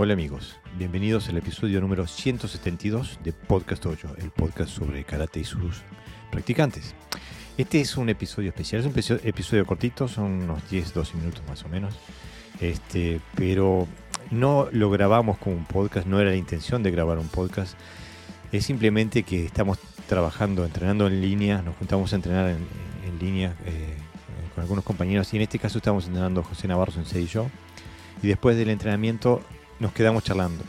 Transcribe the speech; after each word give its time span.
Hola 0.00 0.12
amigos, 0.12 0.54
bienvenidos 0.78 1.28
al 1.28 1.38
episodio 1.38 1.80
número 1.80 2.06
172 2.06 3.18
de 3.24 3.32
Podcast 3.32 3.84
8, 3.84 4.14
el 4.18 4.30
podcast 4.30 4.70
sobre 4.70 5.02
karate 5.02 5.40
y 5.40 5.44
sus 5.44 5.82
practicantes. 6.30 6.94
Este 7.56 7.80
es 7.80 7.96
un 7.96 8.08
episodio 8.08 8.50
especial, 8.50 8.82
es 8.82 8.86
un 8.86 9.18
episodio, 9.24 9.66
cortito, 9.66 10.06
son 10.06 10.44
unos 10.44 10.62
10-12 10.70 11.14
minutos 11.14 11.42
más 11.48 11.64
o 11.64 11.68
menos, 11.68 11.96
este, 12.60 13.20
pero 13.34 13.88
no 14.30 14.68
lo 14.70 14.88
grabamos 14.88 15.36
como 15.38 15.56
un 15.56 15.64
podcast, 15.64 16.06
no 16.06 16.20
era 16.20 16.30
la 16.30 16.36
intención 16.36 16.84
de 16.84 16.92
grabar 16.92 17.18
un 17.18 17.26
podcast, 17.26 17.76
es 18.52 18.66
simplemente 18.66 19.24
que 19.24 19.46
estamos 19.46 19.80
trabajando, 20.06 20.64
entrenando 20.64 21.08
en 21.08 21.20
línea, 21.20 21.60
nos 21.60 21.74
juntamos 21.74 22.12
a 22.12 22.16
entrenar 22.16 22.50
en, 22.50 23.18
línea 23.18 23.56
eh, 23.66 23.96
con 24.54 24.62
algunos 24.62 24.84
compañeros 24.84 25.34
y 25.34 25.38
en 25.38 25.42
este 25.42 25.58
caso 25.58 25.78
estamos 25.78 26.06
entrenando 26.06 26.44
José 26.44 26.68
Navarro, 26.68 26.92
Sensei 26.92 27.24
y 27.24 27.26
yo, 27.26 27.48
y 28.22 28.28
después 28.28 28.56
del 28.56 28.70
entrenamiento 28.70 29.42
nos 29.80 29.92
quedamos 29.92 30.24
charlando. 30.24 30.64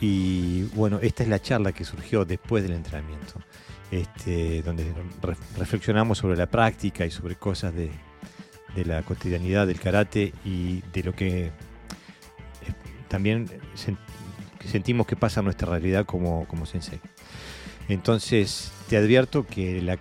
Y 0.00 0.64
bueno, 0.74 0.98
esta 1.00 1.22
es 1.22 1.28
la 1.28 1.40
charla 1.40 1.72
que 1.72 1.84
surgió 1.84 2.24
después 2.24 2.62
del 2.62 2.72
entrenamiento, 2.72 3.40
este, 3.90 4.62
donde 4.62 4.92
reflexionamos 5.56 6.18
sobre 6.18 6.36
la 6.36 6.46
práctica 6.46 7.06
y 7.06 7.10
sobre 7.10 7.36
cosas 7.36 7.74
de, 7.74 7.90
la 8.84 9.02
cotidianidad 9.02 9.66
del 9.66 9.80
karate 9.80 10.34
y 10.44 10.82
de 10.92 11.02
lo 11.02 11.14
que 11.14 11.46
eh, 11.46 11.50
también 13.08 13.48
sentimos 14.66 15.06
que 15.06 15.16
pasa 15.16 15.40
en 15.40 15.44
nuestra 15.44 15.70
realidad 15.70 16.04
como, 16.04 16.46
como 16.46 16.66
sensei. 16.66 17.00
Entonces, 17.88 18.72
te 18.90 18.98
advierto 18.98 19.46
que 19.46 19.80
la, 19.80 19.98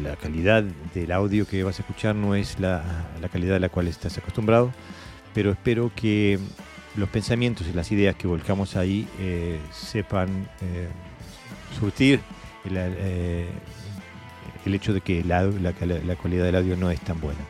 la, 0.00 0.14
calidad 0.14 0.62
del 0.62 1.10
audio 1.10 1.44
que 1.44 1.64
vas 1.64 1.80
a 1.80 1.82
escuchar 1.82 2.14
no 2.14 2.36
es 2.36 2.60
la, 2.60 2.84
la 3.20 3.28
calidad 3.28 3.56
a 3.56 3.60
la 3.60 3.68
cual 3.68 3.88
estás 3.88 4.16
acostumbrado, 4.16 4.72
pero 5.34 5.50
espero 5.50 5.90
que 5.96 6.38
los 6.96 7.08
pensamientos 7.08 7.66
y 7.66 7.72
las 7.72 7.90
ideas 7.90 8.14
que 8.14 8.26
volcamos 8.26 8.76
ahí 8.76 9.08
eh, 9.18 9.58
sepan 9.72 10.48
eh, 10.60 10.88
surtir 11.78 12.20
eh, 12.64 13.48
el, 14.64 14.74
hecho 14.74 14.92
de 14.92 15.00
que 15.00 15.24
la, 15.24 15.50
calidad 15.72 16.44
del 16.44 16.56
audio 16.56 16.76
no 16.76 16.90
es 16.90 17.00
tan 17.00 17.20
buena. 17.20 17.40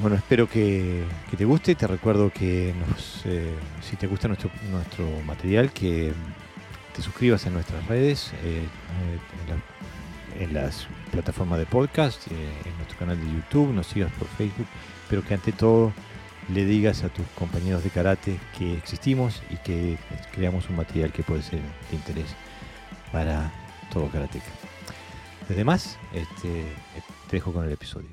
Bueno, 0.00 0.16
espero 0.16 0.48
que, 0.48 1.04
te 1.36 1.44
guste. 1.44 1.76
Te 1.76 1.86
recuerdo 1.86 2.30
que 2.30 2.74
si 3.80 3.96
te 3.96 4.08
gusta 4.08 4.26
nuestro, 4.26 4.50
nuestro 4.70 5.06
material, 5.24 5.72
que 5.72 6.12
te 6.94 7.02
suscribas 7.02 7.46
a 7.46 7.50
nuestras 7.50 7.86
redes, 7.86 8.32
en, 8.42 10.42
en, 10.42 10.52
las 10.52 10.88
plataformas 11.12 11.60
de 11.60 11.66
podcast, 11.66 12.26
en 12.28 12.76
nuestro 12.76 12.98
canal 12.98 13.20
de 13.20 13.32
YouTube, 13.32 13.72
nos 13.72 13.86
sigas 13.86 14.10
por 14.18 14.26
Facebook, 14.26 14.66
pero 15.08 15.22
que 15.22 15.34
ante 15.34 15.52
todo 15.52 15.92
le 16.48 16.64
digas 16.64 17.04
a 17.04 17.08
tus 17.08 17.26
compañeros 17.28 17.82
de 17.82 17.90
karate 17.90 18.38
que 18.58 18.74
existimos 18.74 19.42
y 19.50 19.56
que 19.58 19.98
creamos 20.32 20.68
un 20.68 20.76
material 20.76 21.12
que 21.12 21.22
puede 21.22 21.42
ser 21.42 21.60
de 21.60 21.96
interés 21.96 22.34
para 23.12 23.52
todo 23.92 24.08
karateca. 24.08 24.50
Desde 25.48 25.64
más, 25.64 25.98
este, 26.12 26.64
te 27.28 27.36
dejo 27.36 27.52
con 27.52 27.64
el 27.64 27.72
episodio. 27.72 28.08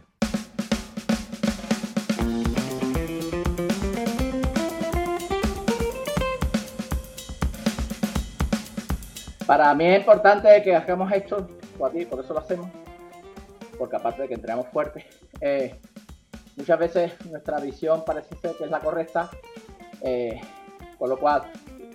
Para 9.45 9.73
mí 9.75 9.85
es 9.85 9.99
importante 9.99 10.61
que 10.63 10.73
hagamos 10.73 11.11
esto, 11.11 11.49
por 11.77 11.93
eso 11.95 12.33
lo 12.33 12.39
hacemos, 12.39 12.69
porque 13.77 13.97
aparte 13.97 14.21
de 14.21 14.27
que 14.29 14.35
entrenamos 14.35 14.67
fuerte, 14.69 15.05
eh, 15.41 15.75
muchas 16.55 16.79
veces 16.79 17.25
nuestra 17.25 17.59
visión 17.59 18.03
parece 18.05 18.35
ser 18.37 18.55
que 18.55 18.65
es 18.65 18.71
la 18.71 18.79
correcta, 18.79 19.29
eh, 20.01 20.39
con 20.97 21.09
lo 21.09 21.17
cual 21.17 21.43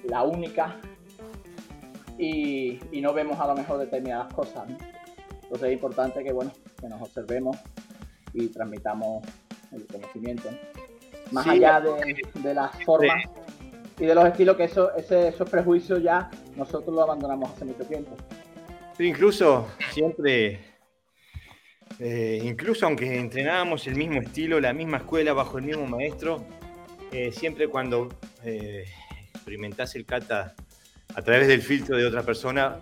la 0.04 0.22
única, 0.22 0.76
y, 2.18 2.78
no 3.00 3.12
vemos 3.12 3.38
a 3.38 3.46
lo 3.46 3.54
mejor 3.54 3.78
determinadas 3.78 4.32
cosas. 4.32 4.64
Entonces 5.42 5.68
es 5.68 5.72
importante 5.72 6.24
que, 6.24 6.32
bueno, 6.32 6.50
que 6.80 6.88
nos 6.88 7.00
observemos 7.02 7.56
y 8.32 8.48
transmitamos 8.48 9.24
el 9.72 9.86
conocimiento. 9.86 10.48
Más 11.30 11.46
allá 11.46 11.80
de, 11.80 12.54
las 12.54 12.82
formas 12.84 13.24
y 13.98 14.06
de 14.06 14.14
los 14.14 14.24
estilos, 14.26 14.56
que 14.56 14.64
eso, 14.64 14.94
ese, 14.94 15.28
esos 15.28 15.48
prejuicios 15.48 16.02
ya 16.02 16.30
nosotros 16.56 16.94
lo 16.94 17.02
abandonamos 17.02 17.50
hace 17.50 17.64
mucho 17.64 17.84
tiempo. 17.84 18.16
incluso 18.98 19.66
siempre 19.90 20.75
eh, 21.98 22.40
incluso 22.44 22.86
aunque 22.86 23.18
entrenábamos 23.18 23.86
el 23.86 23.96
mismo 23.96 24.20
estilo, 24.20 24.60
la 24.60 24.72
misma 24.72 24.98
escuela, 24.98 25.32
bajo 25.32 25.58
el 25.58 25.64
mismo 25.64 25.86
maestro, 25.86 26.44
eh, 27.10 27.32
siempre 27.32 27.68
cuando 27.68 28.08
eh, 28.44 28.84
experimentás 29.34 29.94
el 29.96 30.04
kata 30.04 30.54
a 31.14 31.22
través 31.22 31.48
del 31.48 31.62
filtro 31.62 31.96
de 31.96 32.06
otra 32.06 32.22
persona, 32.22 32.78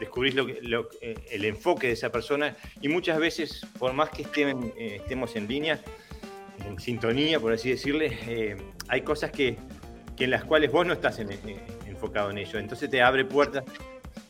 descubrís 0.00 0.34
el 0.36 1.44
enfoque 1.44 1.88
de 1.88 1.92
esa 1.94 2.10
persona 2.10 2.56
y 2.80 2.88
muchas 2.88 3.18
veces, 3.18 3.66
por 3.78 3.92
más 3.92 4.10
que 4.10 4.22
estemos 4.76 5.34
en 5.36 5.48
línea, 5.48 5.80
en 6.64 6.78
sintonía, 6.78 7.40
por 7.40 7.52
así 7.52 7.70
decirle, 7.70 8.56
hay 8.86 9.02
cosas 9.02 9.32
que, 9.32 9.56
en 10.18 10.30
las 10.30 10.44
cuales 10.44 10.70
vos 10.70 10.86
no 10.86 10.92
estás 10.92 11.18
enfocado 11.18 12.30
en 12.30 12.38
ello. 12.38 12.58
Entonces 12.58 12.88
te 12.88 13.02
abre 13.02 13.24
puertas. 13.24 13.64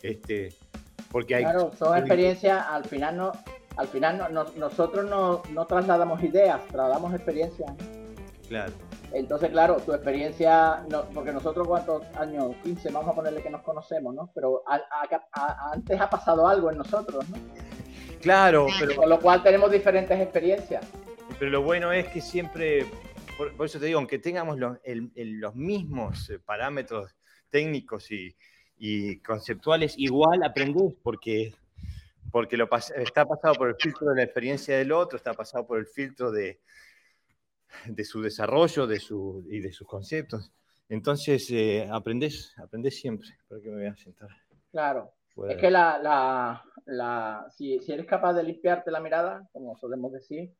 Este, 0.02 0.52
claro, 1.26 1.72
son 1.78 1.96
experiencias, 1.96 2.64
al 2.68 2.84
final 2.84 3.16
no, 3.16 3.32
al 3.76 3.88
final 3.88 4.32
no, 4.32 4.44
nosotros 4.56 5.08
no, 5.08 5.66
trasladamos 5.66 6.22
ideas, 6.22 6.60
trasladamos 6.66 7.14
experiencias. 7.14 7.72
Claro. 8.48 8.72
Entonces, 9.12 9.50
claro, 9.50 9.76
tu 9.76 9.92
experiencia, 9.92 10.84
porque 11.14 11.32
nosotros 11.32 11.66
cuántos 11.66 12.02
años, 12.16 12.54
15, 12.62 12.90
vamos 12.90 13.10
a 13.10 13.14
ponerle 13.14 13.42
que 13.42 13.50
nos 13.50 13.62
conocemos, 13.62 14.14
¿no? 14.14 14.30
Pero 14.34 14.62
antes 14.66 16.00
ha 16.00 16.10
pasado 16.10 16.46
algo 16.46 16.70
en 16.70 16.78
nosotros, 16.78 17.26
¿no? 17.30 17.36
Claro, 18.20 18.66
pero... 18.78 18.96
Con 18.96 19.08
lo 19.08 19.20
cual 19.20 19.42
tenemos 19.42 19.70
diferentes 19.70 20.18
experiencias. 20.20 20.84
Pero 21.38 21.50
lo 21.50 21.62
bueno 21.62 21.92
es 21.92 22.08
que 22.08 22.20
siempre, 22.20 22.84
por, 23.56 23.64
eso 23.64 23.78
te 23.78 23.86
digo, 23.86 23.98
aunque 23.98 24.18
tengamos 24.18 24.58
los, 24.58 24.76
los 24.84 25.54
mismos 25.54 26.28
eh, 26.30 26.38
parámetros 26.40 27.14
técnicos 27.48 28.10
y, 28.10 28.36
y 28.78 29.18
conceptuales, 29.20 29.94
igual 29.98 30.42
aprendés 30.42 30.94
porque, 31.02 31.54
porque 32.30 32.56
lo 32.56 32.68
está 32.96 33.24
pasado 33.26 33.54
por 33.54 33.68
el 33.68 33.76
filtro 33.76 34.10
de 34.10 34.16
la 34.16 34.22
experiencia 34.22 34.78
del 34.78 34.92
otro, 34.92 35.16
está 35.16 35.34
pasado 35.34 35.66
por 35.66 35.78
el 35.78 35.86
filtro 35.86 36.30
de, 36.30 36.60
de 37.86 38.04
su 38.04 38.20
desarrollo 38.22 38.86
de 38.86 39.00
su, 39.00 39.46
y 39.50 39.60
de 39.60 39.72
sus 39.72 39.86
conceptos. 39.86 40.52
Entonces, 40.88 41.50
eh, 41.50 41.86
aprendés, 41.90 42.54
siempre. 42.90 43.28
¿Para 43.46 43.60
que 43.60 43.68
me 43.68 43.76
voy 43.76 43.86
a 43.86 43.96
sentar? 43.96 44.30
Claro. 44.70 45.12
Es 45.48 45.56
que 45.56 45.70
la, 45.70 45.98
la, 45.98 46.64
la 46.86 47.46
si, 47.50 47.78
si, 47.80 47.92
eres 47.92 48.06
capaz 48.06 48.32
de 48.32 48.42
limpiarte 48.42 48.90
la 48.90 48.98
mirada, 48.98 49.48
como 49.52 49.76
solemos 49.76 50.10
decir, 50.12 50.52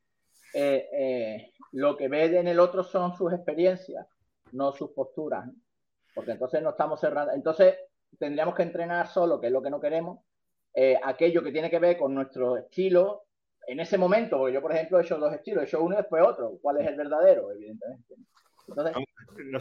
eh, 0.55 0.89
eh, 0.93 1.53
lo 1.73 1.97
que 1.97 2.09
ves 2.09 2.33
en 2.33 2.47
el 2.47 2.61
otro 2.61 2.84
son 2.84 3.17
sus 3.17 3.33
experiencias, 3.33 4.07
no 4.53 4.73
sus 4.73 4.91
posturas. 4.91 5.49
Porque 6.15 6.33
entonces 6.33 6.62
no 6.62 6.71
estamos 6.71 7.01
cerrando. 7.01 7.33
Entonces, 7.33 7.75
tendríamos 8.19 8.55
que 8.55 8.63
entrenar 8.63 9.09
solo, 9.09 9.41
que 9.41 9.49
es 9.49 9.53
lo 9.53 9.63
que 9.63 9.71
no 9.71 9.81
queremos, 9.81 10.21
eh, 10.75 10.99
aquello 11.03 11.43
que 11.43 11.53
tiene 11.53 11.71
que 11.71 11.79
ver 11.79 11.97
con 11.97 12.15
nuestro 12.15 12.57
estilo 12.57 13.25
en 13.67 13.81
ese 13.81 13.99
momento, 13.99 14.39
porque 14.39 14.55
yo, 14.55 14.63
por 14.63 14.73
ejemplo, 14.73 14.99
he 14.99 15.03
hecho 15.03 15.19
dos 15.19 15.35
estilos, 15.35 15.63
he 15.63 15.67
hecho 15.67 15.83
uno 15.83 15.95
y 15.95 15.99
después 15.99 16.23
otro. 16.27 16.59
¿Cuál 16.63 16.81
es 16.81 16.89
el 16.89 16.97
verdadero? 16.97 17.53
Evidentemente. 17.53 18.15
Entonces, 18.67 18.97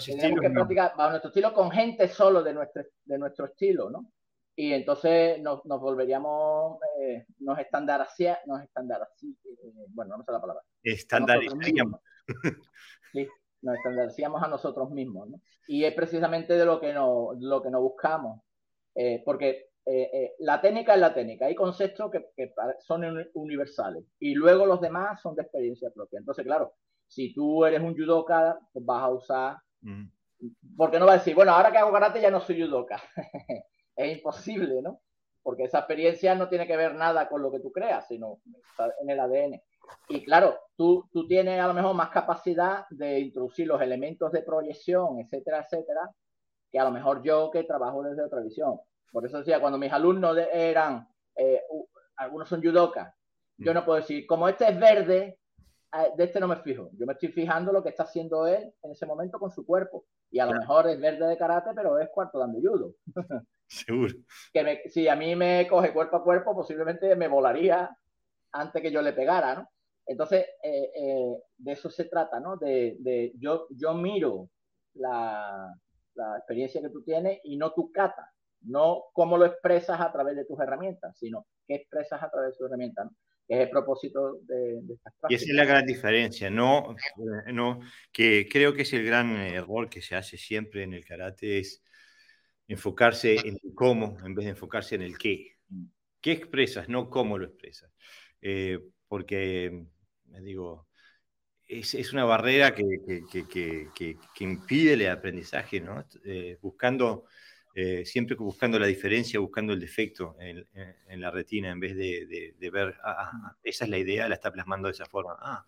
tenemos 0.05 0.41
que 0.41 0.49
practicar 0.49 0.93
bajo 0.95 1.09
nuestro 1.09 1.29
estilo 1.29 1.53
con 1.53 1.71
gente 1.71 2.07
solo 2.07 2.43
de 2.43 2.53
nuestro, 2.53 2.83
de 3.03 3.17
nuestro 3.17 3.45
estilo, 3.45 3.89
¿no? 3.89 4.11
Y 4.55 4.73
entonces 4.73 5.39
nos, 5.41 5.63
nos 5.65 5.79
volveríamos, 5.79 6.79
eh, 6.99 7.25
nos 7.39 7.59
estandarizaríamos, 7.59 8.47
nos 8.47 8.63
eh, 8.63 9.85
bueno, 9.89 10.17
no 10.17 10.23
sé 10.23 10.31
la 10.31 10.41
palabra. 10.41 10.63
Estandarizaríamos. 10.83 12.01
Sí, 13.13 13.25
nos 13.61 13.75
estandarizaríamos 13.75 14.41
a 14.43 14.47
nosotros 14.47 14.91
mismos, 14.91 15.29
¿no? 15.29 15.41
Y 15.67 15.83
es 15.83 15.93
precisamente 15.93 16.53
de 16.53 16.65
lo 16.65 16.79
que 16.79 16.93
no, 16.93 17.31
lo 17.39 17.61
que 17.61 17.69
no 17.69 17.81
buscamos. 17.81 18.41
Eh, 18.95 19.21
porque 19.23 19.69
eh, 19.85 20.09
eh, 20.11 20.35
la 20.39 20.59
técnica 20.59 20.93
es 20.93 20.99
la 20.99 21.13
técnica. 21.13 21.45
Hay 21.45 21.55
conceptos 21.55 22.11
que, 22.11 22.53
son 22.79 23.03
universales 23.33 24.03
y 24.19 24.33
luego 24.33 24.65
los 24.65 24.81
demás 24.81 25.21
son 25.21 25.35
de 25.35 25.43
experiencia 25.43 25.89
propia. 25.91 26.19
Entonces, 26.19 26.45
claro, 26.45 26.73
si 27.07 27.33
tú 27.33 27.63
eres 27.63 27.81
un 27.81 27.95
judoka, 27.95 28.59
pues 28.73 28.85
vas 28.85 29.03
a 29.03 29.09
usar. 29.09 29.57
Mm. 29.81 30.07
Porque 30.75 30.99
no 30.99 31.05
vas 31.05 31.15
a 31.15 31.17
decir, 31.19 31.35
bueno, 31.35 31.51
ahora 31.51 31.71
que 31.71 31.77
hago 31.77 31.91
karate 31.91 32.21
ya 32.21 32.29
no 32.29 32.41
soy 32.41 32.61
judoka. 32.61 33.01
es 33.95 34.17
imposible, 34.17 34.81
¿no? 34.81 35.01
Porque 35.41 35.63
esa 35.63 35.79
experiencia 35.79 36.35
no 36.35 36.49
tiene 36.49 36.67
que 36.67 36.75
ver 36.75 36.93
nada 36.95 37.29
con 37.29 37.41
lo 37.41 37.51
que 37.51 37.59
tú 37.59 37.71
creas, 37.71 38.07
sino 38.07 38.39
está 38.69 38.93
en 39.01 39.09
el 39.09 39.19
ADN. 39.19 39.61
Y 40.09 40.23
claro, 40.23 40.59
tú, 40.75 41.07
tú 41.11 41.27
tienes 41.27 41.59
a 41.59 41.67
lo 41.67 41.73
mejor 41.73 41.95
más 41.95 42.09
capacidad 42.09 42.85
de 42.89 43.19
introducir 43.19 43.67
los 43.67 43.81
elementos 43.81 44.31
de 44.31 44.41
proyección, 44.41 45.19
etcétera, 45.19 45.61
etcétera, 45.61 46.09
que 46.71 46.79
a 46.79 46.83
lo 46.83 46.91
mejor 46.91 47.21
yo 47.23 47.49
que 47.51 47.63
trabajo 47.63 48.03
desde 48.03 48.23
otra 48.23 48.41
visión. 48.41 48.79
Por 49.11 49.25
eso 49.25 49.39
decía, 49.39 49.59
cuando 49.59 49.77
mis 49.77 49.91
alumnos 49.91 50.37
eran, 50.51 51.07
eh, 51.35 51.61
algunos 52.17 52.49
son 52.49 52.61
judokas, 52.61 53.13
yo 53.57 53.73
no 53.73 53.83
puedo 53.83 53.99
decir, 53.99 54.27
como 54.27 54.47
este 54.47 54.69
es 54.69 54.79
verde, 54.79 55.39
de 56.15 56.23
este 56.23 56.39
no 56.39 56.47
me 56.47 56.57
fijo. 56.57 56.89
Yo 56.93 57.05
me 57.05 57.13
estoy 57.13 57.29
fijando 57.29 57.71
lo 57.71 57.81
que 57.81 57.89
está 57.89 58.03
haciendo 58.03 58.45
él 58.45 58.71
en 58.83 58.91
ese 58.91 59.05
momento 59.05 59.39
con 59.39 59.49
su 59.49 59.65
cuerpo. 59.65 60.05
Y 60.29 60.39
a 60.39 60.45
lo 60.45 60.53
mejor 60.53 60.87
es 60.89 60.99
verde 60.99 61.25
de 61.25 61.37
karate, 61.37 61.71
pero 61.73 61.97
es 61.99 62.09
cuarto 62.13 62.39
dando 62.39 62.59
judo. 62.59 62.93
Seguro. 63.67 64.13
que 64.53 64.83
si 64.87 65.07
a 65.07 65.15
mí 65.15 65.35
me 65.35 65.67
coge 65.67 65.93
cuerpo 65.93 66.17
a 66.17 66.23
cuerpo, 66.23 66.55
posiblemente 66.55 67.15
me 67.15 67.27
volaría 67.27 67.89
antes 68.51 68.81
que 68.81 68.91
yo 68.91 69.01
le 69.01 69.13
pegara, 69.13 69.55
¿no? 69.55 69.69
Entonces, 70.07 70.45
eh, 70.63 70.91
eh, 70.95 71.35
de 71.57 71.71
eso 71.71 71.89
se 71.89 72.05
trata, 72.05 72.39
¿no? 72.39 72.57
De, 72.57 73.33
yo, 73.37 73.67
yo 73.71 73.93
miro 73.93 74.49
la, 74.93 75.73
la, 76.15 76.37
experiencia 76.37 76.81
que 76.81 76.89
tú 76.89 77.03
tienes 77.03 77.39
y 77.43 77.57
no 77.57 77.73
tu 77.73 77.91
cata, 77.91 78.31
no 78.61 79.03
cómo 79.13 79.37
lo 79.37 79.45
expresas 79.45 79.99
a 79.99 80.11
través 80.11 80.35
de 80.35 80.45
tus 80.45 80.59
herramientas, 80.59 81.17
sino 81.17 81.45
qué 81.67 81.75
expresas 81.75 82.23
a 82.23 82.29
través 82.29 82.51
de 82.51 82.57
tus 82.57 82.67
herramientas, 82.67 83.05
¿no? 83.05 83.11
que 83.47 83.55
es 83.55 83.61
el 83.61 83.69
propósito 83.69 84.39
de, 84.43 84.81
de 84.81 84.93
estas 84.93 85.13
prácticas. 85.19 85.31
Y 85.31 85.35
esa 85.35 85.45
es 85.45 85.55
la 85.55 85.65
gran 85.65 85.85
diferencia, 85.85 86.49
¿no? 86.49 86.95
no 87.53 87.79
que 88.11 88.47
creo 88.49 88.73
que 88.73 88.81
es 88.83 88.93
el 88.93 89.05
gran 89.05 89.35
error 89.37 89.89
que 89.89 90.01
se 90.01 90.15
hace 90.15 90.37
siempre 90.37 90.83
en 90.83 90.93
el 90.93 91.05
karate, 91.05 91.59
es 91.59 91.83
enfocarse 92.67 93.35
en 93.35 93.57
el 93.63 93.73
cómo 93.73 94.17
en 94.23 94.35
vez 94.35 94.45
de 94.45 94.51
enfocarse 94.51 94.95
en 94.95 95.01
el 95.01 95.17
qué. 95.17 95.55
Mm. 95.69 95.85
¿Qué 96.21 96.31
expresas, 96.31 96.89
no 96.89 97.09
cómo 97.09 97.37
lo 97.37 97.45
expresas? 97.45 97.91
Eh, 98.41 98.79
porque, 99.07 99.85
me 100.29 100.41
digo, 100.41 100.87
es, 101.67 101.93
es, 101.93 102.13
una 102.13 102.25
barrera 102.25 102.73
que, 102.73 102.83
que, 103.29 103.47
que, 103.47 103.89
que, 103.93 104.43
impide 104.43 104.93
el 104.93 105.09
aprendizaje, 105.09 105.81
¿no? 105.81 106.05
Eh, 106.23 106.57
buscando, 106.61 107.25
eh, 107.75 108.05
siempre 108.05 108.35
buscando 108.35 108.79
la 108.79 108.87
diferencia, 108.87 109.39
buscando 109.39 109.73
el 109.73 109.79
defecto 109.79 110.35
en, 110.39 110.65
en 111.07 111.21
la 111.21 111.31
retina, 111.31 111.71
en 111.71 111.79
vez 111.79 111.95
de, 111.95 112.53
de, 112.57 112.69
ver, 112.69 112.95
ah, 113.03 113.31
ah, 113.33 113.57
esa 113.63 113.83
es 113.85 113.89
la 113.89 113.97
idea, 113.97 114.29
la 114.29 114.35
está 114.35 114.51
plasmando 114.51 114.87
de 114.87 114.93
esa 114.93 115.05
forma. 115.05 115.35
Ah, 115.39 115.65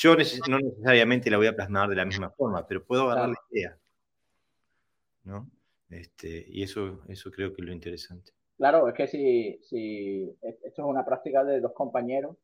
yo 0.00 0.16
no 0.48 0.58
necesariamente 0.58 1.30
la 1.30 1.36
voy 1.36 1.46
a 1.46 1.56
plasmar 1.56 1.88
de 1.88 1.96
la 1.96 2.04
misma 2.04 2.30
forma, 2.30 2.66
pero 2.66 2.84
puedo 2.84 3.04
agarrar 3.04 3.30
la 3.30 3.40
idea. 3.50 3.78
¿no? 5.24 5.50
Este, 5.90 6.44
y 6.48 6.62
eso, 6.62 7.02
eso 7.08 7.30
creo 7.30 7.54
que 7.54 7.62
es 7.62 7.66
lo 7.66 7.72
interesante. 7.72 8.32
Claro, 8.56 8.88
es 8.88 8.94
que 8.94 9.06
si, 9.06 9.58
si 9.62 10.36
esto 10.42 10.82
es 10.82 10.88
una 10.88 11.04
práctica 11.04 11.44
de 11.44 11.60
dos 11.60 11.72
compañeros 11.72 12.36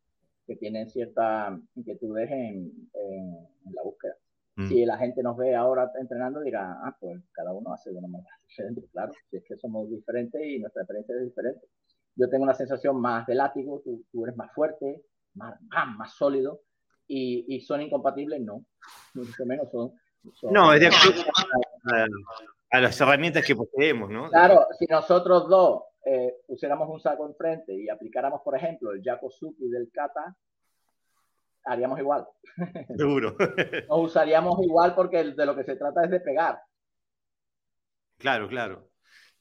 que 0.46 0.56
tienen 0.56 0.88
cierta 0.88 1.58
inquietudes 1.74 2.30
en, 2.30 2.88
en, 2.94 3.74
la 3.74 3.82
búsqueda. 3.82 4.14
Mm. 4.56 4.68
Si 4.68 4.84
la 4.84 4.98
gente 4.98 5.22
nos 5.22 5.36
ve 5.36 5.54
ahora 5.54 5.90
entrenando, 5.98 6.40
dirá, 6.40 6.78
ah, 6.84 6.96
pues 7.00 7.20
cada 7.32 7.52
uno 7.52 7.72
hace 7.72 7.90
de 7.90 7.98
una 7.98 8.08
manera 8.08 8.36
diferente. 8.48 8.82
Claro, 8.92 9.12
si 9.30 9.36
es 9.36 9.44
que 9.44 9.56
somos 9.56 9.90
diferentes 9.90 10.40
y 10.44 10.58
nuestra 10.58 10.82
experiencia 10.82 11.16
es 11.16 11.24
diferente. 11.24 11.66
Yo 12.16 12.28
tengo 12.28 12.44
una 12.44 12.54
sensación 12.54 13.00
más 13.00 13.26
de 13.26 13.34
látigo, 13.34 13.80
tú, 13.84 14.04
tú 14.12 14.24
eres 14.24 14.36
más 14.36 14.52
fuerte, 14.54 15.02
más, 15.34 15.58
más, 15.96 16.14
sólido, 16.14 16.60
y, 17.08 17.44
y, 17.48 17.60
son 17.60 17.82
incompatibles, 17.82 18.40
no. 18.40 18.64
Mucho 19.14 19.44
menos 19.44 19.68
son. 19.70 19.92
no, 20.52 20.72
es 20.72 20.80
de 20.80 20.86
acuerdo 20.88 21.22
a 22.70 22.80
las 22.80 23.00
herramientas 23.00 23.44
que 23.44 23.54
poseemos, 23.54 24.10
¿no? 24.10 24.28
Claro, 24.30 24.66
si 24.78 24.86
nosotros 24.86 25.48
dos 25.48 25.82
eh, 26.04 26.34
pusiéramos 26.46 26.88
un 26.88 27.00
saco 27.00 27.26
enfrente 27.26 27.74
y 27.74 27.88
aplicáramos, 27.88 28.40
por 28.42 28.56
ejemplo, 28.56 28.92
el 28.92 29.02
Yakosuki 29.02 29.68
del 29.68 29.90
kata, 29.92 30.36
haríamos 31.64 31.98
igual. 31.98 32.26
Seguro. 32.96 33.36
Nos 33.88 34.00
usaríamos 34.00 34.58
igual 34.64 34.94
porque 34.94 35.24
de 35.24 35.46
lo 35.46 35.56
que 35.56 35.64
se 35.64 35.76
trata 35.76 36.04
es 36.04 36.10
de 36.10 36.20
pegar. 36.20 36.58
Claro, 38.18 38.48
claro. 38.48 38.90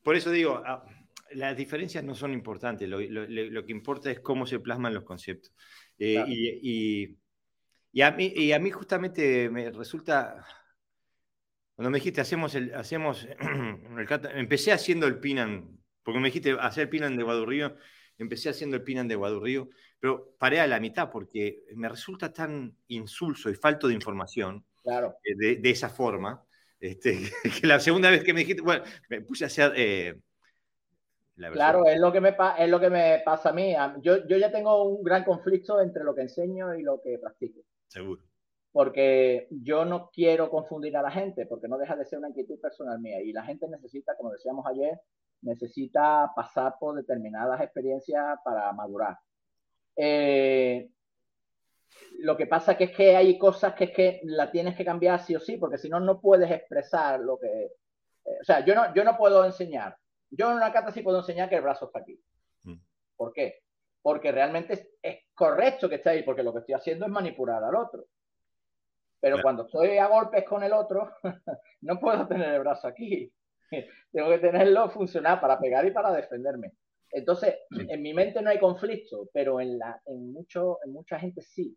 Por 0.01 0.15
eso 0.15 0.31
digo, 0.31 0.62
ah, 0.65 0.86
las 1.31 1.56
diferencias 1.56 2.04
no 2.04 2.15
son 2.15 2.33
importantes, 2.33 2.88
lo, 2.89 2.98
que 3.65 3.71
importa 3.71 4.12
es 4.12 4.19
cómo 4.19 4.45
se 4.45 4.60
plasman 4.60 4.94
los 4.94 5.04
conceptos. 5.04 5.54
Eh, 5.98 6.24
y, 6.27 7.18
y, 7.92 8.01
a 8.01 8.12
mí, 8.12 8.33
y 8.36 8.51
a 8.51 8.60
mí 8.60 8.71
justamente 8.71 9.50
me 9.50 9.69
resulta 9.71 10.44
cuando 11.75 11.89
me 11.89 11.98
dijiste, 11.98 12.21
hacemos 12.21 12.54
el, 12.56 12.74
hacemos 12.75 13.27
empecé 14.36 14.71
haciendo 14.71 15.07
el 15.07 15.19
Pinan, 15.19 15.82
porque 16.03 16.19
me 16.19 16.27
dijiste 16.27 16.55
hacer 16.59 16.83
el 16.83 16.89
Pinan 16.89 17.17
de 17.17 17.23
Guadurrío, 17.23 17.75
empecé 18.17 18.50
haciendo 18.50 18.75
el 18.75 18.83
Pinan 18.83 19.07
de 19.07 19.15
Guadurrío, 19.15 19.69
pero 20.00 20.35
paré 20.38 20.59
a 20.59 20.67
la 20.67 20.79
mitad 20.79 21.09
porque 21.09 21.63
me 21.75 21.89
resulta 21.89 22.31
tan 22.31 22.75
insulso 22.88 23.50
y 23.50 23.55
falto 23.55 23.88
de 23.88 23.94
información 23.94 24.65
claro. 24.83 25.15
de, 25.23 25.55
de, 25.55 25.69
esa 25.69 25.89
forma, 25.89 26.44
este, 26.79 27.17
que 27.61 27.67
la 27.67 27.79
segunda 27.79 28.09
vez 28.09 28.23
que 28.23 28.33
me 28.33 28.41
dijiste, 28.41 28.61
bueno, 28.61 28.83
me 29.09 29.21
puse 29.21 29.45
a 29.45 29.47
hacer... 29.47 29.73
Eh, 29.75 30.19
claro, 31.35 31.88
es 31.88 32.00
lo, 32.00 32.11
que 32.11 32.21
me, 32.21 32.35
es 32.59 32.69
lo 32.69 32.79
que 32.79 32.89
me 32.89 33.21
pasa 33.25 33.50
a 33.50 33.53
mí. 33.53 33.73
Yo, 34.01 34.27
yo 34.27 34.38
ya 34.38 34.51
tengo 34.51 34.83
un 34.83 35.03
gran 35.03 35.23
conflicto 35.23 35.81
entre 35.81 36.03
lo 36.03 36.13
que 36.13 36.21
enseño 36.21 36.75
y 36.75 36.83
lo 36.83 37.01
que 37.01 37.17
practico. 37.17 37.61
Seguro 37.88 38.21
porque 38.74 39.48
yo 39.52 39.86
no 39.86 40.10
quiero 40.12 40.50
confundir 40.50 40.98
a 40.98 41.04
la 41.04 41.12
gente, 41.12 41.46
porque 41.46 41.68
no 41.68 41.78
deja 41.78 41.96
de 41.96 42.06
ser 42.06 42.18
una 42.18 42.30
inquietud 42.30 42.60
personal 42.60 43.00
mía. 43.00 43.22
Y 43.22 43.31
la 43.31 43.44
gente 43.44 43.68
necesita, 43.68 44.18
como 44.18 44.31
decíamos 44.31 44.66
ayer, 44.66 45.00
necesita 45.44 46.31
pasar 46.36 46.75
por 46.80 46.96
determinadas 46.96 47.62
experiencias 47.62 48.40
para 48.44 48.74
madurar. 48.74 49.20
Eh, 49.96 50.90
lo 52.18 52.36
que 52.36 52.48
pasa 52.48 52.75
que 52.75 52.86
es 52.86 52.92
que 52.98 53.16
hay 53.16 53.38
cosas 53.38 53.75
que 53.75 53.84
es 53.86 53.92
que 53.92 54.22
la 54.24 54.50
tienes 54.50 54.75
que 54.75 54.84
cambiar 54.84 55.20
sí 55.20 55.36
o 55.36 55.40
sí, 55.40 55.58
porque 55.58 55.78
si 55.78 55.88
no, 55.88 56.00
no 56.00 56.20
puedes 56.20 56.50
expresar 56.50 57.20
lo 57.20 57.38
que... 57.38 57.48
Eh, 58.25 58.38
o 58.42 58.44
sea, 58.44 58.66
yo 58.66 58.74
no, 58.74 58.92
yo 58.96 59.04
no 59.04 59.16
puedo 59.16 59.46
enseñar. 59.46 59.96
Yo 60.31 60.50
en 60.50 60.58
una 60.58 60.74
carta 60.74 60.92
sí 60.92 61.04
puedo 61.04 61.20
enseñar 61.20 61.48
que 61.48 61.58
el 61.58 61.62
brazo 61.62 61.86
está 61.86 62.00
aquí. 62.00 62.20
Mm. 62.64 62.80
¿Por 63.16 63.34
qué? 63.34 63.60
Porque 64.02 64.31
realmente 64.31 64.74
es, 64.74 64.90
es 65.00 65.20
correcto 65.36 65.88
que 65.88 65.96
esté 65.96 66.10
ahí, 66.10 66.24
porque 66.24 66.42
lo 66.42 66.52
que 66.52 66.60
estoy 66.62 66.74
haciendo 66.74 67.06
es 67.06 67.12
manipular 67.12 67.64
al 67.64 67.75
otro. 67.75 68.08
Pero 69.24 69.42
cuando 69.42 69.64
estoy 69.64 69.98
a 70.00 70.08
golpes 70.08 70.44
con 70.44 70.64
el 70.64 70.74
otro, 70.74 71.10
no 71.81 71.98
puedo 71.98 72.28
tener 72.28 72.56
el 72.56 72.60
brazo 72.60 72.90
aquí. 72.90 73.31
Tengo 74.12 74.30
que 74.30 74.40
tenerlo 74.40 74.90
funcionar 74.90 75.40
para 75.40 75.58
pegar 75.58 75.88
y 75.88 75.92
para 75.92 76.12
defenderme. 76.12 76.74
Entonces, 77.10 77.56
en 77.72 78.02
mi 78.02 78.14
mente 78.14 78.42
no 78.42 78.50
hay 78.50 78.60
conflicto, 78.60 79.30
pero 79.31 79.62
en, 79.62 79.80
la, 79.80 80.02
en, 80.08 80.34
mucho, 80.34 80.80
en 80.84 80.92
mucha 80.92 81.18
gente 81.20 81.42
sí. 81.42 81.74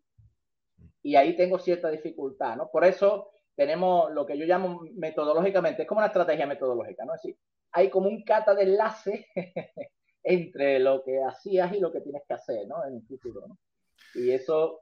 Y 1.01 1.15
ahí 1.15 1.37
tengo 1.37 1.57
cierta 1.57 1.89
dificultad, 1.89 2.57
¿no? 2.57 2.69
Por 2.69 2.83
eso 2.83 3.29
tenemos 3.55 4.11
lo 4.11 4.25
que 4.25 4.37
yo 4.37 4.45
llamo 4.45 4.81
metodológicamente, 4.95 5.83
es 5.83 5.87
como 5.87 5.99
una 5.99 6.07
estrategia 6.07 6.47
metodológica, 6.47 7.05
¿no? 7.05 7.15
Es 7.15 7.21
decir, 7.21 7.37
hay 7.71 7.89
como 7.89 8.09
un 8.09 8.25
cata 8.25 8.55
de 8.55 8.63
enlace 8.63 9.25
entre 10.21 10.79
lo 10.79 11.01
que 11.01 11.23
hacías 11.23 11.73
y 11.73 11.79
lo 11.79 11.93
que 11.93 12.01
tienes 12.01 12.23
que 12.27 12.33
hacer, 12.33 12.67
¿no? 12.67 12.85
En 12.85 12.95
el 12.95 13.03
futuro, 13.03 13.47
¿no? 13.47 13.57
Y 14.15 14.31
eso 14.31 14.81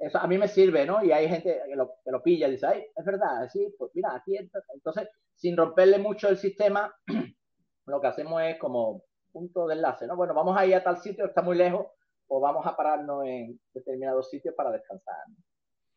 eso 0.00 0.18
a 0.18 0.26
mí 0.26 0.38
me 0.38 0.48
sirve, 0.48 0.84
¿no? 0.86 1.02
Y 1.02 1.12
hay 1.12 1.28
gente 1.28 1.60
que 1.66 1.76
lo, 1.76 1.94
que 2.04 2.10
lo 2.10 2.22
pilla 2.22 2.48
y 2.48 2.52
dice, 2.52 2.66
ay, 2.66 2.86
es 2.94 3.04
verdad, 3.04 3.48
sí, 3.50 3.74
pues 3.78 3.90
mira, 3.94 4.14
aquí 4.14 4.36
entonces, 4.36 5.08
sin 5.34 5.56
romperle 5.56 5.98
mucho 5.98 6.28
el 6.28 6.36
sistema, 6.36 6.94
lo 7.86 8.00
que 8.00 8.06
hacemos 8.06 8.42
es 8.42 8.58
como 8.58 9.04
punto 9.32 9.66
de 9.66 9.74
enlace, 9.74 10.06
¿no? 10.06 10.16
Bueno, 10.16 10.34
vamos 10.34 10.56
a 10.56 10.66
ir 10.66 10.74
a 10.74 10.82
tal 10.82 10.98
sitio, 10.98 11.26
está 11.26 11.42
muy 11.42 11.56
lejos, 11.56 11.86
o 12.28 12.40
vamos 12.40 12.66
a 12.66 12.76
pararnos 12.76 13.24
en 13.26 13.60
determinados 13.72 14.28
sitios 14.30 14.54
para 14.54 14.70
descansar. 14.70 15.16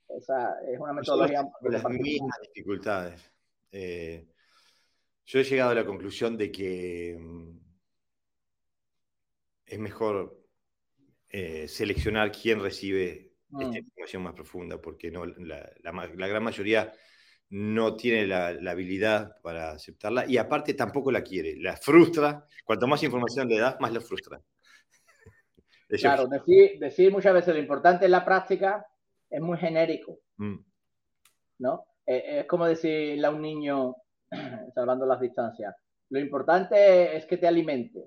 Esa 0.09 0.59
es 0.61 0.79
una 0.79 0.93
metodología. 0.93 1.43
las 1.61 1.83
mismas 1.89 2.39
dificultades. 2.41 3.31
Eh, 3.71 4.27
yo 5.25 5.39
he 5.39 5.43
llegado 5.43 5.71
a 5.71 5.75
la 5.75 5.85
conclusión 5.85 6.37
de 6.37 6.51
que 6.51 7.17
mm, 7.19 7.57
es 9.65 9.79
mejor 9.79 10.37
eh, 11.29 11.67
seleccionar 11.67 12.31
quién 12.31 12.61
recibe 12.61 13.30
esta 13.59 13.71
mm. 13.71 13.75
información 13.75 14.23
más 14.23 14.33
profunda, 14.33 14.81
porque 14.81 15.11
no, 15.11 15.25
la, 15.25 15.71
la, 15.83 16.27
gran 16.27 16.43
mayoría 16.43 16.91
no 17.49 17.95
tiene 17.95 18.25
la, 18.27 18.47
habilidad 18.71 19.41
para 19.41 19.71
aceptarla 19.71 20.25
y 20.25 20.37
aparte 20.37 20.73
tampoco 20.73 21.11
la 21.11 21.21
quiere, 21.21 21.55
la 21.57 21.75
frustra. 21.75 22.45
Cuanto 22.63 22.87
más 22.87 23.03
información 23.03 23.47
le 23.47 23.59
das, 23.59 23.79
más 23.79 23.91
la 23.91 24.01
frustra. 24.01 24.41
claro, 25.89 26.27
decir, 26.27 26.79
decir, 26.79 27.11
muchas 27.11 27.33
veces 27.33 27.53
lo 27.53 27.59
importante 27.59 28.05
en 28.05 28.11
la 28.11 28.23
práctica 28.23 28.85
es 29.29 29.41
muy 29.41 29.57
genérico. 29.57 30.19
Mm. 30.37 30.57
¿no? 31.61 31.85
Eh, 32.05 32.39
es 32.39 32.45
como 32.45 32.65
decirle 32.65 33.25
a 33.25 33.29
un 33.31 33.41
niño, 33.41 33.95
salvando 34.75 35.05
las 35.05 35.21
distancias, 35.21 35.75
lo 36.09 36.19
importante 36.19 37.15
es 37.15 37.25
que 37.25 37.37
te 37.37 37.47
alimente. 37.47 38.05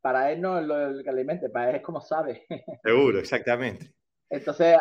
Para 0.00 0.32
él 0.32 0.40
no 0.40 0.58
es 0.58 0.66
lo 0.66 1.02
que 1.02 1.08
alimente, 1.08 1.48
para 1.48 1.70
él 1.70 1.76
es 1.76 1.82
como 1.82 2.00
sabe. 2.00 2.44
Seguro, 2.82 3.20
exactamente. 3.20 3.94
Entonces, 4.32 4.78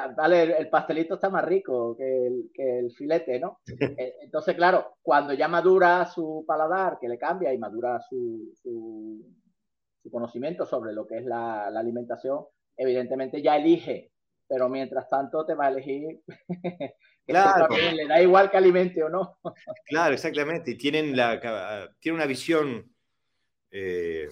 el 0.58 0.70
pastelito 0.70 1.16
está 1.16 1.30
más 1.30 1.44
rico 1.44 1.98
que 1.98 2.28
el, 2.56 2.92
filete, 2.94 3.38
¿no? 3.38 3.60
Eh, 4.00 4.16
entonces, 4.22 4.56
claro, 4.56 4.96
cuando 5.02 5.34
ya 5.34 5.50
madura 5.50 6.06
su 6.06 6.46
paladar, 6.48 6.98
que 7.00 7.10
le 7.10 7.18
cambia 7.18 7.54
y 7.54 7.58
madura 7.58 8.00
su, 8.10 8.54
su, 8.64 10.10
conocimiento 10.10 10.66
sobre 10.66 10.94
lo 10.94 11.06
que 11.06 11.18
es 11.18 11.26
la, 11.26 11.68
alimentación, 11.68 12.46
evidentemente 12.78 13.42
ya 13.42 13.58
elige, 13.58 14.14
pero 14.48 14.70
mientras 14.70 15.10
tanto 15.10 15.46
te 15.46 15.54
va 15.54 15.66
a 15.66 15.70
elegir. 15.72 16.22
claro. 17.28 17.68
le 17.94 18.08
da 18.08 18.22
igual 18.22 18.50
que 18.50 18.58
alimente 18.58 19.04
o 19.04 19.10
no. 19.10 19.38
claro, 19.86 20.14
exactamente. 20.14 20.72
Y 20.72 20.78
tienen, 20.78 21.16
la, 21.16 21.92
tienen 22.00 22.22
una 22.22 22.26
visión 22.26 22.90
eh, 23.70 24.30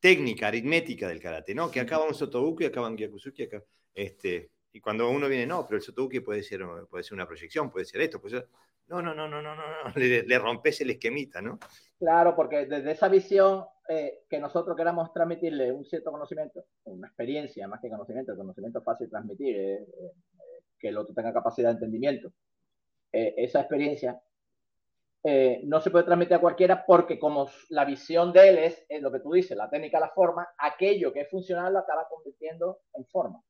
técnica, 0.00 0.48
aritmética 0.48 1.08
del 1.08 1.20
karate, 1.20 1.54
¿no? 1.54 1.70
Que 1.70 1.80
acaba 1.80 2.06
un 2.06 2.14
sotobuku 2.14 2.62
y 2.62 2.66
acaba 2.66 2.88
un 2.88 2.96
gyakusuki, 2.96 3.42
acá 3.42 3.62
este, 3.94 4.50
Y 4.72 4.80
cuando 4.80 5.08
uno 5.08 5.28
viene, 5.28 5.46
no, 5.46 5.64
pero 5.66 5.76
el 5.76 5.82
sotobuque 5.82 6.20
puede 6.20 6.42
ser, 6.42 6.62
puede 6.90 7.04
ser 7.04 7.14
una 7.14 7.26
proyección, 7.26 7.70
puede 7.70 7.86
ser 7.86 8.00
esto, 8.00 8.20
puede 8.20 8.40
ser... 8.40 8.48
No, 8.86 9.00
no, 9.00 9.14
no, 9.14 9.26
no, 9.26 9.40
no, 9.40 9.54
no, 9.54 9.62
le, 9.96 10.24
le 10.24 10.38
rompes 10.38 10.80
el 10.82 10.90
esquemita, 10.90 11.40
¿no? 11.40 11.58
Claro, 11.98 12.36
porque 12.36 12.66
desde 12.66 12.90
esa 12.90 13.08
visión 13.08 13.64
eh, 13.86 14.24
que 14.30 14.38
nosotros 14.38 14.74
queramos 14.74 15.12
transmitirle 15.12 15.70
un 15.70 15.84
cierto 15.84 16.10
conocimiento, 16.10 16.64
una 16.84 17.08
experiencia 17.08 17.68
más 17.68 17.82
que 17.82 17.90
conocimiento, 17.90 18.32
el 18.32 18.38
conocimiento 18.38 18.78
es 18.78 18.84
fácil 18.84 19.06
de 19.06 19.10
transmitir, 19.10 19.56
eh, 19.56 19.74
eh, 19.74 20.12
que 20.78 20.88
el 20.88 20.96
otro 20.96 21.14
tenga 21.14 21.34
capacidad 21.34 21.68
de 21.68 21.74
entendimiento. 21.74 22.32
esa 23.12 23.60
experiencia 23.60 24.20
no 25.64 25.80
se 25.80 25.90
puede 25.90 26.04
transmitir 26.04 26.34
a 26.34 26.40
cualquiera 26.40 26.84
porque 26.84 27.18
como 27.18 27.48
la 27.70 27.84
visión 27.84 28.32
de 28.32 28.48
él 28.48 28.58
es, 28.58 28.84
lo 29.00 29.10
que 29.12 29.20
tú 29.20 29.32
dices, 29.32 29.56
la 29.56 29.70
técnica, 29.70 30.00
la 30.00 30.10
forma, 30.10 30.48
aquello 30.58 31.12
que 31.12 31.20
es 31.20 31.30
funcional 31.30 31.72
lo 31.72 31.78
acaba 31.78 32.06
convirtiendo 32.08 32.80
en 32.94 33.06
forma. 33.06 33.40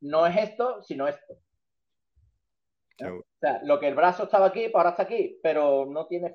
No 0.00 0.26
es 0.26 0.36
esto, 0.36 0.82
sino 0.82 1.08
esto. 1.08 1.38
O 3.04 3.24
sea, 3.38 3.60
lo 3.64 3.78
que 3.78 3.88
el 3.88 3.94
brazo 3.94 4.24
estaba 4.24 4.46
aquí, 4.46 4.68
pues 4.68 4.76
ahora 4.76 4.90
está 4.90 5.02
aquí, 5.02 5.38
pero 5.42 5.86
no 5.86 6.06
tiene 6.06 6.34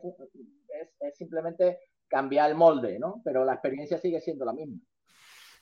es, 1.00 1.18
simplemente 1.18 1.80
cambiar 2.08 2.51
el 2.51 2.56
molde, 2.56 3.00
¿no? 3.00 3.22
Pero 3.24 3.44
la 3.44 3.53
experiencia 3.53 3.98
sigue 3.98 4.22
siendo 4.22 4.46
la 4.46 4.53
misma. 4.53 4.77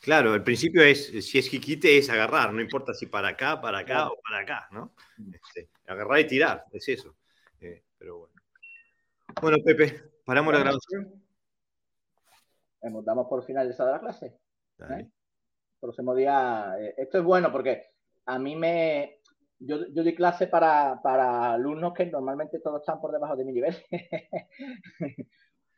Claro, 0.02 0.34
el 0.34 0.44
principio 0.44 0.82
es, 0.82 1.08
si 1.26 1.40
es 1.40 1.50
jiquite, 1.50 1.98
es 1.98 2.10
agarrar, 2.10 2.54
no 2.54 2.62
importa 2.62 2.94
si 2.94 3.06
para 3.06 3.30
acá, 3.30 3.60
para 3.60 3.80
acá 3.80 4.10
o 4.10 4.20
para 4.22 4.40
acá, 4.40 4.68
¿no? 4.72 4.94
Mm. 5.18 5.34
Este, 5.34 5.70
agarrar 5.88 6.20
y 6.20 6.28
tirar, 6.28 6.66
es 6.72 6.88
eso. 6.88 7.16
Eh, 7.60 7.84
pero 7.98 8.20
bueno. 8.20 8.34
Bueno, 9.42 9.58
Pepe, 9.64 10.02
paramos 10.26 10.54
la 10.54 10.60
grabación. 10.60 11.24
Damos 12.82 13.28
por 13.28 13.44
finalizada 13.44 13.92
la 13.92 14.00
clase. 14.00 14.38
¿eh? 14.80 15.10
Próximo 15.80 16.16
día. 16.16 16.76
Eh, 16.80 16.96
esto 16.98 17.20
es 17.20 17.24
bueno 17.24 17.52
porque 17.52 17.84
a 18.26 18.38
mí 18.38 18.56
me, 18.56 19.20
yo, 19.60 19.88
yo 19.88 20.04
doy 20.04 20.16
clase 20.16 20.48
para, 20.48 21.02
para, 21.02 21.54
alumnos 21.54 21.94
que 21.94 22.06
normalmente 22.06 22.60
todos 22.60 22.82
están 22.82 23.00
por 23.02 23.12
debajo 23.12 23.36
de 23.36 23.46
mi 23.46 23.54
nivel. 23.54 23.76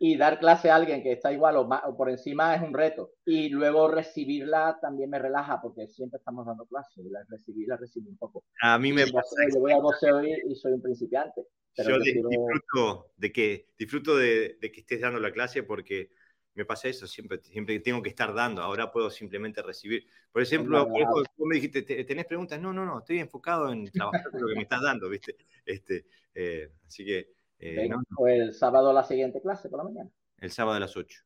y 0.03 0.17
dar 0.17 0.39
clase 0.39 0.71
a 0.71 0.75
alguien 0.75 1.03
que 1.03 1.11
está 1.11 1.31
igual 1.31 1.57
o, 1.57 1.69
por 1.95 2.09
encima 2.09 2.55
es 2.55 2.61
un 2.61 2.73
reto. 2.73 3.11
Y 3.25 3.49
luego 3.49 3.87
recibirla 3.87 4.79
también 4.81 5.09
me 5.09 5.19
relaja 5.19 5.61
porque 5.61 5.87
siempre 5.87 6.17
estamos 6.17 6.45
dando 6.45 6.65
clase 6.65 7.01
y 7.01 7.09
la 7.09 7.23
recibirla 7.29 7.77
recibí 7.77 8.09
un 8.09 8.17
poco. 8.17 8.43
A 8.61 8.79
mí 8.79 8.91
me 8.91 9.05
pasa. 9.07 9.35
Yo 9.53 9.59
voy 9.59 9.73
a 9.73 9.77
boxeo 9.77 10.23
y, 10.23 10.55
soy 10.55 10.73
un 10.73 10.81
principiante. 10.81 11.45
yo 11.77 11.99
disfruto, 11.99 13.11
de 13.15 13.31
que, 13.31 13.67
disfruto 13.77 14.17
de, 14.17 14.57
de 14.59 14.71
que 14.71 14.81
estés 14.81 15.01
dando 15.01 15.19
la 15.19 15.31
clase 15.31 15.61
porque 15.61 16.09
me 16.53 16.65
pasa 16.65 16.87
eso, 16.89 17.07
siempre, 17.07 17.39
siempre 17.41 17.79
tengo 17.79 18.01
que 18.01 18.09
estar 18.09 18.33
dando, 18.33 18.61
ahora 18.61 18.91
puedo 18.91 19.09
simplemente 19.09 19.61
recibir. 19.61 20.05
Por 20.31 20.41
ejemplo, 20.41 20.85
vos, 20.87 21.23
me 21.37 21.55
dijiste, 21.55 21.81
¿tenés 21.81 22.25
preguntas? 22.25 22.59
No, 22.59 22.73
no, 22.73 22.85
no, 22.85 22.99
estoy 22.99 23.19
enfocado 23.19 23.71
en 23.71 23.89
trabajar 23.91 24.29
con 24.29 24.41
lo 24.41 24.47
que 24.47 24.55
me 24.55 24.63
estás 24.63 24.81
dando, 24.81 25.09
¿viste? 25.09 25.35
Este, 25.65 26.05
eh, 26.33 26.71
así 26.85 27.05
que... 27.05 27.33
Eh, 27.59 27.89
pues 28.15 28.41
el 28.41 28.53
sábado 28.53 28.91
la 28.91 29.03
siguiente 29.03 29.39
clase 29.41 29.69
por 29.69 29.79
la 29.79 29.83
mañana. 29.85 30.09
El 30.39 30.51
sábado 30.51 30.77
a 30.77 30.79
las 30.79 30.97
8. 30.97 31.21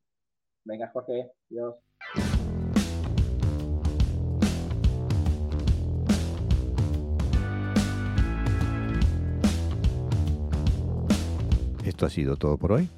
Venga, 0.65 0.89
Jorge, 0.89 1.32
Dios. 1.48 1.75
Esto 11.86 12.08
ha 12.08 12.10
sido 12.10 12.36
todo 12.36 12.58
por 12.58 12.74
hoy. 12.74 12.89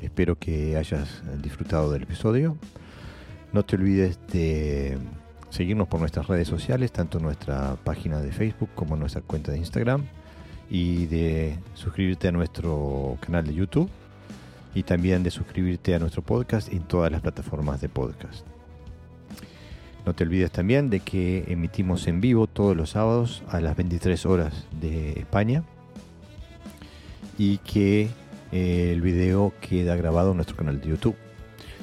Espero 0.00 0.38
que 0.38 0.76
hayas 0.76 1.22
disfrutado 1.42 1.92
del 1.92 2.04
episodio. 2.04 2.56
No 3.52 3.64
te 3.64 3.76
olvides 3.76 4.18
de 4.32 4.98
seguirnos 5.50 5.88
por 5.88 6.00
nuestras 6.00 6.26
redes 6.26 6.48
sociales, 6.48 6.92
tanto 6.92 7.18
nuestra 7.18 7.76
página 7.84 8.20
de 8.20 8.32
Facebook 8.32 8.70
como 8.74 8.96
nuestra 8.96 9.22
cuenta 9.22 9.52
de 9.52 9.58
Instagram, 9.58 10.04
y 10.70 11.06
de 11.06 11.58
suscribirte 11.74 12.28
a 12.28 12.32
nuestro 12.32 13.16
canal 13.20 13.46
de 13.46 13.54
YouTube 13.54 13.88
y 14.74 14.82
también 14.82 15.22
de 15.22 15.30
suscribirte 15.30 15.94
a 15.94 15.98
nuestro 15.98 16.22
podcast 16.22 16.72
en 16.72 16.82
todas 16.82 17.10
las 17.10 17.22
plataformas 17.22 17.80
de 17.80 17.88
podcast. 17.88 18.46
No 20.04 20.14
te 20.14 20.24
olvides 20.24 20.50
también 20.50 20.90
de 20.90 21.00
que 21.00 21.44
emitimos 21.48 22.06
en 22.06 22.20
vivo 22.20 22.46
todos 22.46 22.76
los 22.76 22.90
sábados 22.90 23.42
a 23.48 23.60
las 23.60 23.76
23 23.76 24.26
horas 24.26 24.66
de 24.80 25.12
España 25.12 25.64
y 27.36 27.58
que 27.58 28.08
el 28.52 29.00
video 29.00 29.52
queda 29.60 29.96
grabado 29.96 30.30
en 30.30 30.36
nuestro 30.36 30.56
canal 30.56 30.80
de 30.80 30.88
YouTube. 30.88 31.16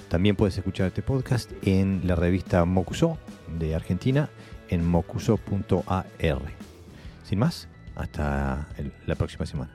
También 0.09 0.35
puedes 0.35 0.57
escuchar 0.57 0.87
este 0.87 1.01
podcast 1.01 1.51
en 1.63 2.01
la 2.05 2.15
revista 2.15 2.63
Mocuso 2.65 3.17
de 3.59 3.75
Argentina 3.75 4.29
en 4.69 4.85
mocuso.ar. 4.85 6.05
Sin 7.23 7.39
más, 7.39 7.67
hasta 7.95 8.67
la 9.05 9.15
próxima 9.15 9.45
semana. 9.45 9.71